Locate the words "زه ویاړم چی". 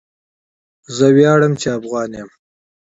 0.95-1.67